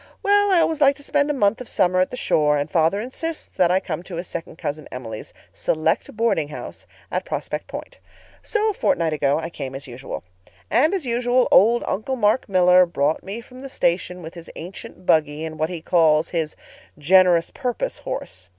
Well, 0.23 0.51
I 0.51 0.61
always 0.61 0.81
like 0.81 0.95
to 0.95 1.03
spend 1.03 1.29
a 1.29 1.31
month 1.35 1.61
of 1.61 1.69
summer 1.69 1.99
at 1.99 2.09
the 2.09 2.17
shore, 2.17 2.57
and 2.57 2.71
father 2.71 2.99
insists 2.99 3.47
that 3.57 3.69
I 3.69 3.79
come 3.79 4.01
to 4.01 4.15
his 4.15 4.25
second 4.25 4.57
cousin 4.57 4.87
Emily's 4.91 5.31
'select 5.53 6.17
boardinghouse' 6.17 6.87
at 7.11 7.23
Prospect 7.23 7.67
Point. 7.67 7.99
So 8.41 8.71
a 8.71 8.73
fortnight 8.73 9.13
ago 9.13 9.37
I 9.37 9.51
came 9.51 9.75
as 9.75 9.85
usual. 9.85 10.23
And 10.71 10.95
as 10.95 11.05
usual 11.05 11.47
old 11.51 11.83
'Uncle 11.85 12.15
Mark 12.15 12.49
Miller' 12.49 12.87
brought 12.87 13.21
me 13.21 13.41
from 13.41 13.59
the 13.59 13.69
station 13.69 14.23
with 14.23 14.33
his 14.33 14.49
ancient 14.55 15.05
buggy 15.05 15.45
and 15.45 15.59
what 15.59 15.69
he 15.69 15.81
calls 15.81 16.29
his 16.31 16.55
'generous 16.97 17.51
purpose' 17.51 17.99
horse. 17.99 18.49